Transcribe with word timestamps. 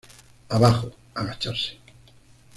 Abajo: 0.49 0.91
Agacharse. 1.13 1.77